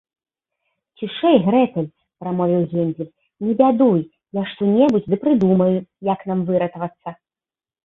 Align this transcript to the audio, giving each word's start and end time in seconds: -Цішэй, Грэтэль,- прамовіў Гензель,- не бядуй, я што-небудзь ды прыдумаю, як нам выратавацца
-Цішэй, 1.01 1.35
Грэтэль,- 1.47 1.87
прамовіў 2.23 2.63
Гензель,- 2.71 3.11
не 3.47 3.53
бядуй, 3.61 3.99
я 4.41 4.47
што-небудзь 4.55 5.09
ды 5.15 5.23
прыдумаю, 5.27 5.71
як 6.13 6.19
нам 6.33 6.39
выратавацца 6.51 7.09